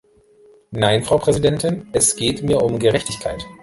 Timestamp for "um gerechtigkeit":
2.63-3.45